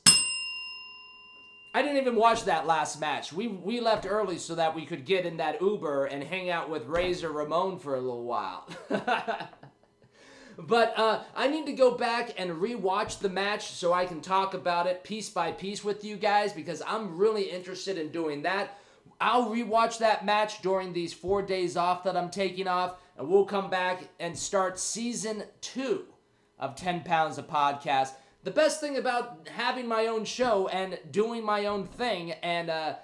I 1.74 1.82
didn't 1.82 1.96
even 1.96 2.18
watch 2.18 2.44
that 2.44 2.68
last 2.68 3.00
match. 3.00 3.32
We 3.32 3.48
we 3.48 3.80
left 3.80 4.06
early 4.06 4.40
so 4.40 4.56
that 4.56 4.76
we 4.76 4.86
could 4.86 5.06
get 5.06 5.26
in 5.26 5.38
that 5.38 5.62
Uber 5.62 6.04
and 6.04 6.22
hang 6.22 6.50
out 6.50 6.70
with 6.70 6.86
Razor 6.88 7.32
Ramon 7.32 7.80
for 7.80 7.96
a 7.96 8.02
little 8.02 8.26
while. 8.26 8.68
but 10.58 10.94
uh, 11.00 11.24
I 11.34 11.48
need 11.48 11.66
to 11.68 11.72
go 11.72 11.92
back 11.92 12.34
and 12.38 12.62
rewatch 12.62 13.20
the 13.20 13.30
match 13.30 13.72
so 13.72 13.94
I 13.94 14.06
can 14.06 14.20
talk 14.20 14.54
about 14.54 14.88
it 14.88 15.06
piece 15.06 15.30
by 15.30 15.54
piece 15.54 15.82
with 15.86 16.04
you 16.04 16.18
guys 16.18 16.52
because 16.52 16.82
I'm 16.86 17.18
really 17.18 17.44
interested 17.44 17.98
in 17.98 18.12
doing 18.12 18.42
that. 18.42 18.80
I'll 19.22 19.50
rewatch 19.50 20.00
that 20.00 20.26
match 20.26 20.62
during 20.62 20.92
these 20.92 21.14
four 21.14 21.42
days 21.42 21.78
off 21.78 22.04
that 22.04 22.18
I'm 22.18 22.30
taking 22.30 22.68
off, 22.68 22.98
and 23.18 23.28
we'll 23.28 23.46
come 23.46 23.70
back 23.70 24.10
and 24.20 24.38
start 24.38 24.80
season 24.80 25.44
two 25.62 26.06
of 26.60 26.76
10 26.76 27.02
Pounds 27.02 27.38
of 27.38 27.48
Podcast. 27.48 28.12
The 28.44 28.52
best 28.52 28.80
thing 28.80 28.98
about 28.98 29.48
having 29.52 29.88
my 29.88 30.08
own 30.08 30.24
show 30.24 30.68
and 30.68 31.00
doing 31.12 31.44
my 31.44 31.66
own 31.66 31.86
thing 31.86 32.34
and 32.44 32.70
uh, 32.70 32.96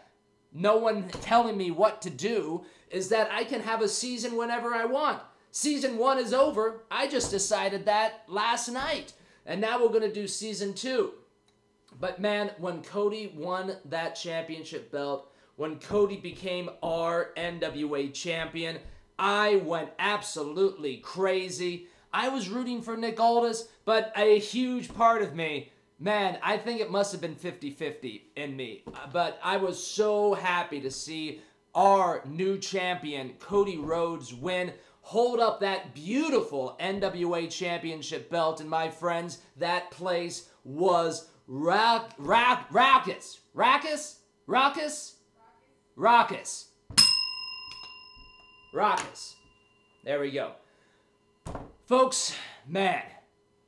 no 0.53 0.77
one 0.77 1.09
telling 1.09 1.57
me 1.57 1.71
what 1.71 2.01
to 2.03 2.09
do 2.09 2.63
is 2.89 3.09
that 3.09 3.31
I 3.31 3.43
can 3.43 3.61
have 3.61 3.81
a 3.81 3.89
season 3.89 4.37
whenever 4.37 4.73
I 4.73 4.85
want. 4.85 5.21
Season 5.51 5.97
one 5.97 6.19
is 6.19 6.33
over. 6.33 6.83
I 6.91 7.07
just 7.07 7.31
decided 7.31 7.85
that 7.85 8.23
last 8.27 8.69
night. 8.69 9.13
And 9.45 9.59
now 9.59 9.81
we're 9.81 9.89
going 9.89 10.01
to 10.01 10.13
do 10.13 10.27
season 10.27 10.73
two. 10.73 11.13
But 11.99 12.19
man, 12.19 12.51
when 12.57 12.81
Cody 12.81 13.33
won 13.35 13.75
that 13.85 14.15
championship 14.15 14.91
belt, 14.91 15.31
when 15.55 15.79
Cody 15.79 16.17
became 16.17 16.69
our 16.81 17.31
NWA 17.37 18.13
champion, 18.13 18.77
I 19.25 19.55
went 19.63 19.91
absolutely 19.99 20.97
crazy. 20.97 21.87
I 22.11 22.27
was 22.27 22.49
rooting 22.49 22.81
for 22.81 22.97
Nick 22.97 23.21
Aldis, 23.21 23.69
but 23.85 24.11
a 24.17 24.37
huge 24.37 24.93
part 24.93 25.21
of 25.21 25.33
me, 25.33 25.71
man, 25.97 26.37
I 26.43 26.57
think 26.57 26.81
it 26.81 26.91
must 26.91 27.13
have 27.13 27.21
been 27.21 27.35
50 27.35 27.71
50 27.71 28.31
in 28.35 28.57
me. 28.57 28.83
Uh, 28.85 29.07
But 29.13 29.39
I 29.41 29.55
was 29.55 29.81
so 29.81 30.33
happy 30.33 30.81
to 30.81 30.91
see 30.91 31.39
our 31.73 32.21
new 32.25 32.57
champion, 32.57 33.35
Cody 33.39 33.77
Rhodes, 33.77 34.33
win. 34.33 34.73
Hold 35.03 35.39
up 35.39 35.61
that 35.61 35.95
beautiful 35.95 36.75
NWA 36.81 37.49
championship 37.49 38.29
belt, 38.29 38.59
and 38.59 38.69
my 38.69 38.89
friends, 38.89 39.37
that 39.55 39.89
place 39.89 40.49
was 40.65 41.29
rock, 41.47 42.13
rock, 42.17 42.67
raucous. 42.71 43.39
Raucous? 43.53 44.19
Raucous? 44.47 45.15
Raucous. 45.95 46.72
Raucous. 48.73 49.35
There 50.03 50.19
we 50.19 50.31
go. 50.31 50.53
Folks, 51.85 52.35
man, 52.67 53.03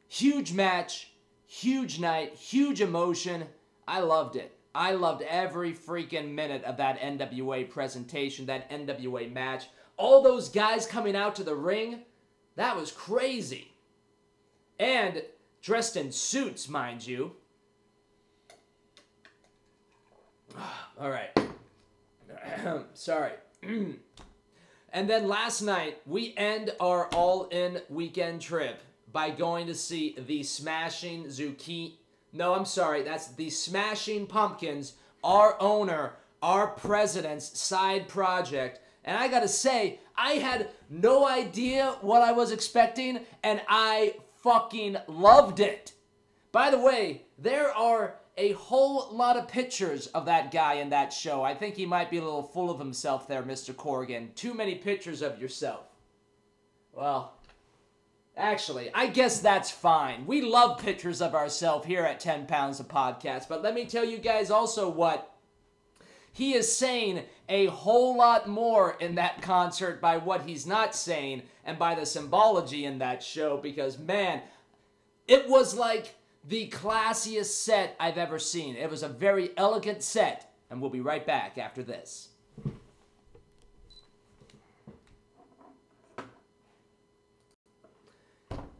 Huge 0.07 0.53
match, 0.53 1.11
huge 1.45 1.99
night, 1.99 2.35
huge 2.35 2.79
emotion. 2.79 3.47
I 3.85 3.99
loved 3.99 4.37
it. 4.37 4.57
I 4.73 4.91
loved 4.91 5.23
every 5.23 5.73
freaking 5.73 6.33
minute 6.33 6.63
of 6.63 6.77
that 6.77 6.99
NWA 7.01 7.69
presentation, 7.69 8.45
that 8.45 8.69
NWA 8.69 9.29
match. 9.33 9.65
All 9.97 10.21
those 10.21 10.47
guys 10.47 10.85
coming 10.85 11.17
out 11.17 11.35
to 11.35 11.43
the 11.43 11.55
ring, 11.55 12.03
that 12.55 12.77
was 12.77 12.91
crazy. 12.93 13.73
And 14.79 15.21
dressed 15.61 15.97
in 15.97 16.13
suits, 16.13 16.69
mind 16.69 17.05
you. 17.05 17.33
All 20.99 21.09
right. 21.09 21.37
Sorry. 22.93 23.33
and 24.95 25.09
then 25.09 25.27
last 25.27 25.61
night, 25.61 25.99
we 26.05 26.33
end 26.37 26.71
our 26.79 27.07
all 27.07 27.49
in 27.49 27.81
weekend 27.89 28.39
trip 28.39 28.79
by 29.11 29.29
going 29.29 29.67
to 29.67 29.75
see 29.75 30.15
the 30.25 30.41
Smashing 30.41 31.25
Zucchini. 31.25 31.95
No, 32.31 32.53
I'm 32.53 32.63
sorry. 32.63 33.03
That's 33.03 33.27
the 33.27 33.49
Smashing 33.49 34.25
Pumpkins, 34.25 34.93
our 35.21 35.61
owner, 35.61 36.13
our 36.41 36.67
president's 36.67 37.59
side 37.59 38.07
project. 38.07 38.79
And 39.03 39.17
I 39.17 39.27
gotta 39.27 39.49
say, 39.49 39.99
I 40.15 40.35
had 40.35 40.69
no 40.89 41.27
idea 41.27 41.97
what 41.99 42.21
I 42.21 42.31
was 42.31 42.53
expecting, 42.53 43.19
and 43.43 43.61
I 43.67 44.15
fucking 44.37 44.95
loved 45.09 45.59
it. 45.59 45.91
By 46.53 46.71
the 46.71 46.79
way, 46.79 47.23
there 47.37 47.69
are 47.75 48.15
a 48.37 48.51
whole 48.53 49.09
lot 49.11 49.37
of 49.37 49.47
pictures 49.47 50.07
of 50.07 50.25
that 50.25 50.51
guy 50.51 50.75
in 50.75 50.89
that 50.89 51.13
show. 51.13 51.43
I 51.43 51.53
think 51.53 51.75
he 51.75 51.85
might 51.85 52.11
be 52.11 52.17
a 52.17 52.23
little 52.23 52.43
full 52.43 52.69
of 52.69 52.79
himself 52.79 53.27
there, 53.27 53.43
Mr. 53.43 53.73
Corgan. 53.73 54.33
Too 54.35 54.53
many 54.53 54.75
pictures 54.75 55.21
of 55.21 55.41
yourself. 55.41 55.85
Well, 56.91 57.33
actually, 58.35 58.89
I 58.93 59.07
guess 59.07 59.39
that's 59.39 59.71
fine. 59.71 60.25
We 60.25 60.41
love 60.41 60.79
pictures 60.79 61.21
of 61.21 61.33
ourselves 61.33 61.87
here 61.87 62.03
at 62.03 62.19
10 62.19 62.45
Pounds 62.45 62.79
of 62.79 62.89
Podcast. 62.89 63.47
But 63.47 63.63
let 63.63 63.73
me 63.73 63.85
tell 63.85 64.05
you 64.05 64.17
guys 64.17 64.51
also 64.51 64.89
what 64.89 65.31
he 66.33 66.53
is 66.53 66.75
saying 66.75 67.23
a 67.47 67.67
whole 67.67 68.17
lot 68.17 68.49
more 68.49 68.97
in 68.99 69.15
that 69.15 69.41
concert 69.41 70.01
by 70.01 70.17
what 70.17 70.41
he's 70.41 70.67
not 70.67 70.93
saying 70.93 71.43
and 71.63 71.79
by 71.79 71.95
the 71.95 72.05
symbology 72.05 72.83
in 72.83 72.99
that 72.99 73.23
show 73.23 73.55
because, 73.55 73.97
man, 73.97 74.41
it 75.29 75.47
was 75.47 75.75
like 75.75 76.15
the 76.47 76.69
classiest 76.69 77.45
set 77.45 77.95
I've 77.99 78.17
ever 78.17 78.37
seen. 78.37 78.75
It 78.75 78.89
was 78.89 79.03
a 79.03 79.07
very 79.07 79.51
elegant 79.57 80.03
set, 80.03 80.53
and 80.69 80.79
we'll 80.79 80.91
be 80.91 81.01
right 81.01 81.25
back 81.25 81.57
after 81.57 81.81
this. 81.81 82.29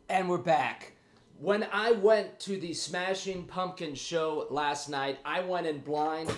And 0.07 0.29
we're 0.29 0.37
back. 0.37 0.93
When 1.39 1.67
I 1.73 1.91
went 1.91 2.39
to 2.41 2.57
the 2.57 2.73
Smashing 2.73 3.45
Pumpkin 3.45 3.95
show 3.95 4.47
last 4.49 4.87
night, 4.87 5.17
I 5.25 5.41
went 5.41 5.67
in 5.67 5.79
blind. 5.79 6.31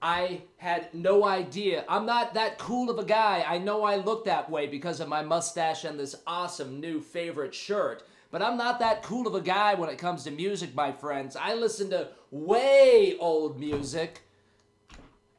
I 0.00 0.42
had 0.58 0.92
no 0.94 1.24
idea. 1.24 1.84
I'm 1.88 2.06
not 2.06 2.34
that 2.34 2.58
cool 2.58 2.90
of 2.90 2.98
a 2.98 3.04
guy. 3.04 3.44
I 3.48 3.58
know 3.58 3.82
I 3.82 3.96
look 3.96 4.26
that 4.26 4.48
way 4.48 4.66
because 4.66 5.00
of 5.00 5.08
my 5.08 5.22
mustache 5.22 5.84
and 5.84 5.98
this 5.98 6.14
awesome 6.26 6.78
new 6.78 7.00
favorite 7.00 7.54
shirt. 7.54 8.04
But 8.30 8.42
I'm 8.42 8.56
not 8.56 8.80
that 8.80 9.02
cool 9.02 9.26
of 9.26 9.34
a 9.34 9.40
guy 9.40 9.74
when 9.74 9.88
it 9.88 9.98
comes 9.98 10.24
to 10.24 10.30
music, 10.30 10.74
my 10.74 10.92
friends. 10.92 11.36
I 11.36 11.54
listen 11.54 11.90
to 11.90 12.08
way 12.30 13.16
old 13.18 13.58
music. 13.58 14.22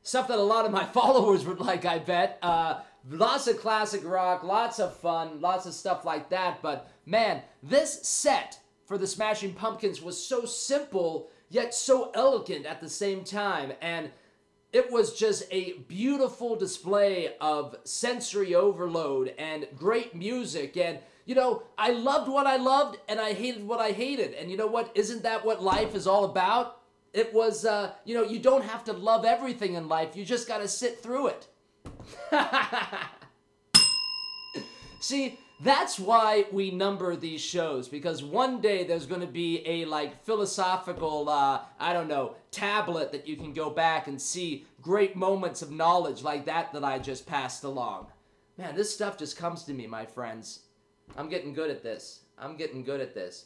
Stuff 0.04 0.30
that 0.30 0.40
a 0.40 0.42
lot 0.42 0.66
of 0.66 0.72
my 0.72 0.86
followers 0.94 1.46
would 1.46 1.60
like, 1.60 1.86
I 1.86 2.00
bet. 2.00 2.40
Uh, 2.42 2.80
lots 3.10 3.48
of 3.48 3.60
classic 3.60 4.02
rock, 4.06 4.44
lots 4.44 4.80
of 4.80 4.96
fun, 4.96 5.42
lots 5.42 5.66
of 5.66 5.74
stuff 5.74 6.06
like 6.06 6.30
that. 6.30 6.62
But 6.62 6.90
man, 7.06 7.42
this 7.62 8.08
set 8.08 8.60
for 8.86 8.98
the 8.98 9.08
Smashing 9.08 9.54
Pumpkins 9.54 10.02
was 10.02 10.24
so 10.24 10.46
simple, 10.46 11.30
yet 11.50 11.74
so 11.74 12.12
elegant 12.14 12.66
at 12.66 12.80
the 12.80 12.90
same 12.90 13.24
time. 13.24 13.74
And 13.82 14.12
it 14.72 14.92
was 14.92 15.14
just 15.18 15.44
a 15.52 15.74
beautiful 15.88 16.56
display 16.56 17.36
of 17.40 17.76
sensory 17.84 18.56
overload 18.56 19.34
and 19.38 19.68
great 19.76 20.16
music. 20.16 20.78
And 20.78 21.00
you 21.28 21.36
know, 21.36 21.64
I 21.78 21.92
loved 21.92 22.32
what 22.32 22.48
I 22.48 22.56
loved 22.56 22.98
and 23.10 23.20
I 23.20 23.34
hated 23.34 23.68
what 23.68 23.82
I 23.82 23.92
hated. 23.92 24.34
And 24.34 24.50
you 24.50 24.56
know 24.56 24.66
what? 24.66 24.90
Isn't 24.96 25.24
that 25.24 25.46
what 25.46 25.62
life 25.62 25.94
is 25.94 26.08
all 26.08 26.24
about? 26.24 26.80
It 27.14 27.34
was, 27.34 27.66
uh, 27.66 27.92
you 28.06 28.16
know, 28.16 28.24
you 28.24 28.40
don't 28.40 28.64
have 28.64 28.86
to 28.86 28.94
love 28.94 29.26
everything 29.26 29.74
in 29.74 29.90
life. 29.90 30.16
You 30.16 30.24
just 30.24 30.48
got 30.48 30.60
to 30.60 30.70
sit 30.70 31.04
through 31.04 31.28
it. 31.28 31.48
See, 35.02 35.38
that's 35.60 36.00
why 36.00 36.46
we 36.54 36.72
number 36.72 37.14
these 37.18 37.42
shows 37.42 37.90
because 37.90 38.24
one 38.24 38.62
day 38.62 38.86
there's 38.86 39.06
going 39.06 39.22
to 39.22 39.28
be 39.28 39.68
a 39.68 39.84
like 39.84 40.24
philosophical, 40.24 41.28
uh, 41.28 41.60
I 41.78 41.92
don't 41.92 42.08
know, 42.08 42.36
tablet 42.52 43.12
that 43.12 43.28
you 43.28 43.36
can 43.36 43.52
go 43.52 43.70
back 43.70 44.08
and 44.08 44.22
see 44.22 44.66
great 44.82 45.18
moments 45.18 45.62
of 45.62 45.72
knowledge 45.72 46.24
like 46.24 46.46
that 46.46 46.72
that 46.72 46.86
I 46.86 47.00
just 47.00 47.28
passed 47.28 47.66
along. 47.66 48.08
Man, 48.58 48.76
this 48.76 48.94
stuff 48.94 49.18
just 49.18 49.38
comes 49.38 49.64
to 49.64 49.74
me, 49.74 49.88
my 49.88 50.06
friends. 50.06 50.62
I'm 51.16 51.30
getting 51.30 51.54
good 51.54 51.70
at 51.70 51.84
this. 51.84 52.22
I'm 52.38 52.58
getting 52.58 52.84
good 52.84 53.02
at 53.02 53.14
this. 53.14 53.46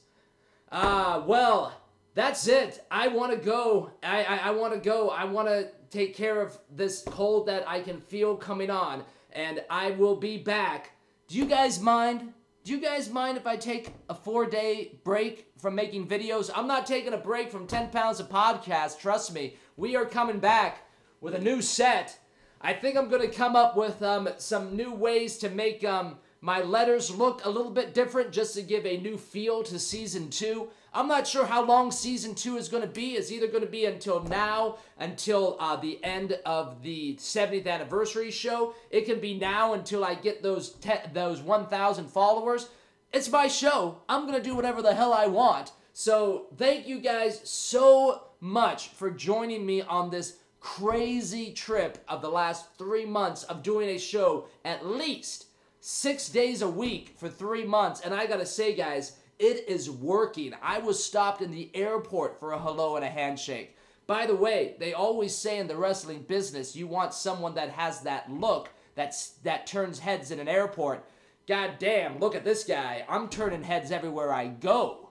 Uh, 0.72 1.24
well, 1.26 1.74
that's 2.14 2.48
it. 2.48 2.86
I 2.90 3.08
want 3.08 3.32
to 3.32 3.38
go. 3.38 3.92
I, 4.04 4.24
I, 4.24 4.36
I 4.38 4.52
want 4.52 4.74
to 4.74 4.80
go. 4.80 5.10
I 5.10 5.26
want 5.26 5.48
to 5.48 5.70
take 5.90 6.16
care 6.16 6.42
of 6.42 6.58
this 6.70 7.04
cold 7.06 7.48
that 7.48 7.68
I 7.68 7.82
can 7.82 8.00
feel 8.00 8.36
coming 8.36 8.70
on. 8.70 9.04
And 9.32 9.64
I 9.70 9.92
will 9.92 10.16
be 10.16 10.38
back. 10.38 10.92
Do 11.28 11.38
you 11.38 11.46
guys 11.46 11.80
mind? 11.80 12.34
Do 12.64 12.74
you 12.74 12.80
guys 12.80 13.10
mind 13.10 13.38
if 13.38 13.48
I 13.48 13.56
take 13.56 13.92
a 14.10 14.14
four 14.14 14.46
day 14.46 15.00
break 15.04 15.52
from 15.58 15.74
making 15.74 16.08
videos? 16.08 16.52
I'm 16.54 16.68
not 16.68 16.86
taking 16.86 17.14
a 17.14 17.18
break 17.18 17.50
from 17.50 17.66
10 17.66 17.90
pounds 17.90 18.20
of 18.20 18.30
podcast. 18.30 19.00
Trust 19.00 19.34
me. 19.34 19.56
We 19.78 19.96
are 19.96 20.06
coming 20.06 20.40
back 20.40 20.86
with 21.22 21.34
a 21.34 21.40
new 21.40 21.62
set. 21.62 22.20
I 22.60 22.74
think 22.74 22.98
I'm 22.98 23.10
going 23.10 23.24
to 23.24 23.36
come 23.36 23.56
up 23.56 23.76
with 23.76 24.04
um, 24.04 24.30
some 24.38 24.76
new 24.76 24.94
ways 24.94 25.38
to 25.40 25.50
make 25.50 25.84
um, 25.84 26.18
my 26.44 26.60
letters 26.62 27.16
look 27.16 27.46
a 27.46 27.50
little 27.50 27.70
bit 27.70 27.94
different 27.94 28.32
just 28.32 28.56
to 28.56 28.64
give 28.64 28.84
a 28.88 28.98
new 28.98 29.16
feel 29.16 29.62
to 29.62 29.78
season 29.78 30.32
two. 30.32 30.70
I'm 30.92 31.08
not 31.08 31.28
sure 31.28 31.46
how 31.46 31.64
long 31.64 31.92
season 31.92 32.34
two 32.34 32.58
is 32.58 32.68
going 32.68 32.82
to 32.82 32.90
be. 32.90 33.12
It's 33.12 33.32
either 33.32 33.46
going 33.46 33.64
to 33.64 33.70
be 33.70 33.86
until 33.86 34.24
now, 34.24 34.80
until 34.98 35.56
uh, 35.60 35.76
the 35.76 36.04
end 36.04 36.40
of 36.44 36.82
the 36.82 37.16
70th 37.18 37.68
anniversary 37.68 38.32
show. 38.32 38.74
It 38.90 39.06
can 39.06 39.20
be 39.20 39.36
now 39.36 39.74
until 39.74 40.04
I 40.04 40.16
get 40.16 40.42
those 40.42 40.76
those 41.14 41.42
1,000 41.42 42.08
followers. 42.08 42.70
It's 43.14 43.30
my 43.30 43.48
show. 43.48 44.00
I'm 44.10 44.26
going 44.26 44.42
to 44.42 44.50
do 44.50 44.56
whatever 44.56 44.82
the 44.82 44.96
hell 44.96 45.14
I 45.14 45.28
want. 45.28 45.74
So 45.94 46.48
thank 46.58 46.88
you 46.88 47.00
guys 47.00 47.48
so 47.48 48.30
much 48.40 48.90
for 48.90 49.12
joining 49.12 49.64
me 49.64 49.84
on 49.84 50.10
this 50.10 50.38
crazy 50.60 51.54
trip 51.54 52.04
of 52.08 52.22
the 52.24 52.30
last 52.30 52.66
three 52.80 53.06
months 53.06 53.44
of 53.44 53.62
doing 53.62 53.90
a 53.90 54.00
show 54.00 54.46
at 54.66 54.86
least 54.86 55.46
six 55.82 56.30
days 56.30 56.62
a 56.62 56.70
week 56.70 57.16
for 57.18 57.28
three 57.28 57.66
months. 57.66 58.00
And 58.00 58.14
I 58.14 58.28
gotta 58.28 58.46
say, 58.46 58.74
guys, 58.74 59.18
it 59.40 59.68
is 59.68 59.90
working. 59.90 60.54
I 60.62 60.78
was 60.78 61.04
stopped 61.04 61.42
in 61.42 61.52
the 61.52 61.70
airport 61.74 62.40
for 62.40 62.54
a 62.54 62.60
hello 62.60 62.96
and 62.96 63.04
a 63.04 63.10
handshake. 63.10 63.76
By 64.08 64.26
the 64.26 64.36
way, 64.36 64.76
they 64.80 64.94
always 64.94 65.36
say 65.36 65.58
in 65.58 65.68
the 65.68 65.76
wrestling 65.76 66.22
business, 66.22 66.76
you 66.76 66.88
want 66.88 67.14
someone 67.14 67.56
that 67.56 67.72
has 67.72 68.02
that 68.02 68.32
look 68.32 68.70
that's, 68.96 69.30
that 69.44 69.68
turns 69.68 70.00
heads 70.00 70.32
in 70.32 70.40
an 70.40 70.48
airport. 70.48 71.04
God 71.48 71.72
damn, 71.80 72.20
look 72.20 72.36
at 72.36 72.46
this 72.46 72.64
guy. 72.64 73.06
I'm 73.10 73.30
turning 73.30 73.64
heads 73.64 73.92
everywhere 73.92 74.32
I 74.32 74.48
go, 74.48 75.10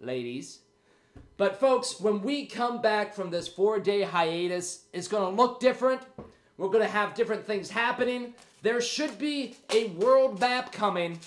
ladies. 0.00 0.60
But 1.36 1.60
folks, 1.60 2.00
when 2.00 2.22
we 2.22 2.46
come 2.46 2.80
back 2.80 3.14
from 3.14 3.30
this 3.30 3.48
four 3.48 3.80
day 3.80 4.02
hiatus, 4.02 4.84
it's 4.92 5.08
going 5.08 5.24
to 5.24 5.42
look 5.42 5.60
different. 5.60 6.00
We're 6.56 6.68
going 6.68 6.84
to 6.84 6.88
have 6.88 7.14
different 7.14 7.44
things 7.44 7.68
happening. 7.68 8.34
There 8.62 8.80
should 8.80 9.18
be 9.18 9.56
a 9.72 9.88
world 9.88 10.38
map 10.38 10.70
coming, 10.70 11.18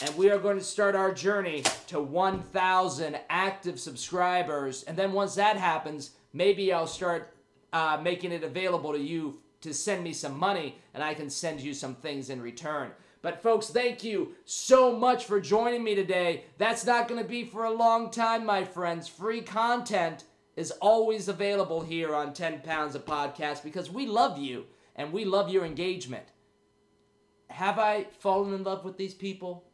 and 0.00 0.16
we 0.16 0.30
are 0.30 0.38
going 0.38 0.56
to 0.56 0.62
start 0.64 0.94
our 0.94 1.12
journey 1.12 1.64
to 1.88 2.00
1,000 2.00 3.18
active 3.28 3.80
subscribers. 3.80 4.84
And 4.84 4.96
then 4.96 5.12
once 5.12 5.34
that 5.34 5.56
happens, 5.56 6.12
maybe 6.32 6.72
I'll 6.72 6.86
start 6.86 7.34
uh, 7.72 7.98
making 8.00 8.30
it 8.30 8.44
available 8.44 8.92
to 8.92 9.00
you 9.00 9.40
to 9.62 9.74
send 9.74 10.04
me 10.04 10.12
some 10.12 10.38
money, 10.38 10.78
and 10.94 11.02
I 11.02 11.12
can 11.12 11.28
send 11.28 11.60
you 11.60 11.74
some 11.74 11.96
things 11.96 12.30
in 12.30 12.40
return. 12.40 12.92
But 13.20 13.42
folks, 13.42 13.70
thank 13.70 14.04
you 14.04 14.36
so 14.44 14.96
much 14.96 15.24
for 15.24 15.40
joining 15.40 15.82
me 15.82 15.96
today. 15.96 16.44
That's 16.56 16.86
not 16.86 17.08
going 17.08 17.20
to 17.20 17.28
be 17.28 17.46
for 17.46 17.64
a 17.64 17.74
long 17.74 18.12
time, 18.12 18.46
my 18.46 18.62
friends. 18.62 19.08
Free 19.08 19.40
content 19.40 20.22
is 20.54 20.70
always 20.70 21.26
available 21.26 21.80
here 21.80 22.14
on 22.14 22.32
10 22.32 22.60
Pounds 22.60 22.94
of 22.94 23.04
Podcast 23.04 23.64
because 23.64 23.90
we 23.90 24.06
love 24.06 24.38
you 24.38 24.66
and 24.98 25.12
we 25.12 25.24
love 25.24 25.48
your 25.48 25.64
engagement. 25.64 26.26
Have 27.48 27.78
I 27.78 28.08
fallen 28.18 28.52
in 28.52 28.64
love 28.64 28.84
with 28.84 28.98
these 28.98 29.14
people? 29.14 29.64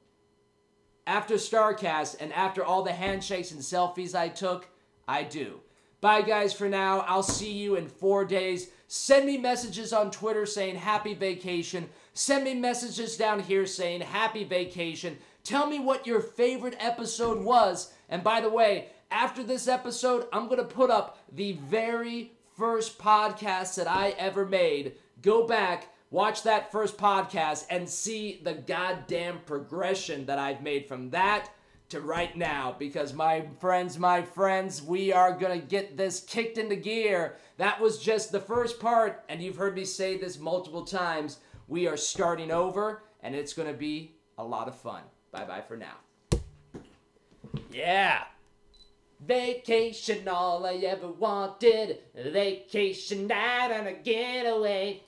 After 1.06 1.34
StarCast 1.34 2.16
and 2.20 2.32
after 2.32 2.62
all 2.62 2.82
the 2.82 2.92
handshakes 2.92 3.50
and 3.50 3.60
selfies 3.60 4.14
I 4.14 4.28
took, 4.28 4.68
I 5.08 5.24
do. 5.24 5.60
Bye, 6.00 6.22
guys, 6.22 6.52
for 6.52 6.68
now. 6.68 7.00
I'll 7.00 7.22
see 7.22 7.52
you 7.52 7.76
in 7.76 7.88
four 7.88 8.24
days. 8.24 8.68
Send 8.86 9.26
me 9.26 9.38
messages 9.38 9.92
on 9.92 10.10
Twitter 10.10 10.46
saying 10.46 10.76
happy 10.76 11.14
vacation. 11.14 11.88
Send 12.12 12.44
me 12.44 12.54
messages 12.54 13.16
down 13.16 13.40
here 13.40 13.66
saying 13.66 14.02
happy 14.02 14.44
vacation. 14.44 15.16
Tell 15.42 15.66
me 15.66 15.78
what 15.78 16.06
your 16.06 16.20
favorite 16.20 16.76
episode 16.78 17.42
was. 17.42 17.92
And 18.08 18.22
by 18.22 18.40
the 18.40 18.50
way, 18.50 18.88
after 19.10 19.42
this 19.42 19.66
episode, 19.66 20.26
I'm 20.32 20.46
going 20.46 20.58
to 20.58 20.64
put 20.64 20.90
up 20.90 21.18
the 21.32 21.52
very 21.52 22.32
first 22.56 22.98
podcast 22.98 23.74
that 23.76 23.88
I 23.88 24.10
ever 24.10 24.46
made. 24.46 24.94
Go 25.24 25.46
back, 25.46 25.88
watch 26.10 26.42
that 26.42 26.70
first 26.70 26.98
podcast, 26.98 27.64
and 27.70 27.88
see 27.88 28.42
the 28.44 28.52
goddamn 28.52 29.40
progression 29.46 30.26
that 30.26 30.38
I've 30.38 30.62
made 30.62 30.86
from 30.86 31.08
that 31.10 31.48
to 31.88 32.02
right 32.02 32.36
now. 32.36 32.76
Because, 32.78 33.14
my 33.14 33.46
friends, 33.58 33.98
my 33.98 34.20
friends, 34.20 34.82
we 34.82 35.14
are 35.14 35.32
going 35.32 35.58
to 35.58 35.66
get 35.66 35.96
this 35.96 36.20
kicked 36.20 36.58
into 36.58 36.76
gear. 36.76 37.36
That 37.56 37.80
was 37.80 37.98
just 37.98 38.32
the 38.32 38.40
first 38.40 38.78
part, 38.78 39.24
and 39.30 39.40
you've 39.40 39.56
heard 39.56 39.74
me 39.74 39.86
say 39.86 40.18
this 40.18 40.38
multiple 40.38 40.84
times. 40.84 41.38
We 41.68 41.88
are 41.88 41.96
starting 41.96 42.50
over, 42.50 43.02
and 43.22 43.34
it's 43.34 43.54
going 43.54 43.68
to 43.68 43.78
be 43.78 44.16
a 44.36 44.44
lot 44.44 44.68
of 44.68 44.74
fun. 44.78 45.04
Bye 45.32 45.46
bye 45.46 45.62
for 45.62 45.78
now. 45.78 45.96
Yeah. 47.72 48.24
Vacation, 49.26 50.28
all 50.28 50.66
I 50.66 50.74
ever 50.74 51.08
wanted. 51.08 51.98
Vacation 52.14 53.26
night 53.26 53.72
on 53.72 53.86
a 53.86 53.94
getaway. 53.94 55.02